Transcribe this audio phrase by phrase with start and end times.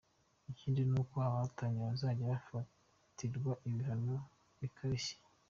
[0.51, 4.15] Ikindi ni uko abatannye bazajya bafatirwa ibihano
[4.59, 5.15] bikarishye.